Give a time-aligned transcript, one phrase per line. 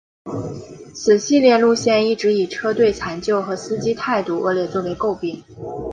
[0.95, 5.43] 此系列路线一直以车队残旧和司机态度恶劣作为垢病。